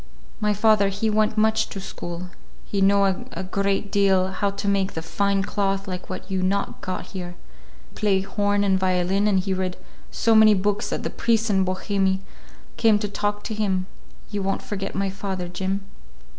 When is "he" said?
0.89-1.11, 2.65-2.81, 7.91-7.93, 9.41-9.53